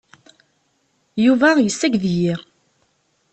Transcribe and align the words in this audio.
Yuba 1.25 1.49
yessaged-iyi. 1.65 2.35